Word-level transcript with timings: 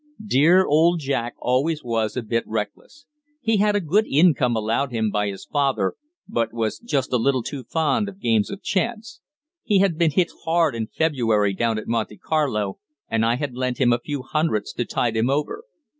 Dear 0.25 0.65
old 0.65 0.99
Jack 0.99 1.35
always 1.37 1.83
was 1.83 2.17
a 2.17 2.23
bit 2.23 2.43
reckless. 2.47 3.05
He 3.39 3.57
had 3.57 3.75
a 3.75 3.79
good 3.79 4.07
income 4.09 4.55
allowed 4.55 4.91
him 4.91 5.11
by 5.11 5.27
his 5.27 5.45
father, 5.45 5.93
but 6.27 6.51
was 6.51 6.79
just 6.79 7.13
a 7.13 7.17
little 7.17 7.43
too 7.43 7.65
fond 7.65 8.09
of 8.09 8.19
games 8.19 8.49
of 8.49 8.63
chance. 8.63 9.21
He 9.63 9.77
had 9.77 9.99
been 9.99 10.09
hard 10.43 10.73
hit 10.73 10.77
in 10.79 10.87
February 10.87 11.53
down 11.53 11.77
at 11.77 11.87
Monte 11.87 12.17
Carlo, 12.17 12.79
and 13.09 13.23
I 13.23 13.35
had 13.35 13.53
lent 13.53 13.77
him 13.77 13.93
a 13.93 13.99
few 13.99 14.23
hundreds 14.23 14.73
to 14.73 14.85
tide 14.85 15.15
him 15.15 15.29
over. 15.29 15.65